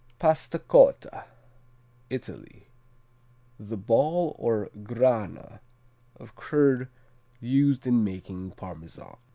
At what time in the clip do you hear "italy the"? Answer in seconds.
2.09-3.77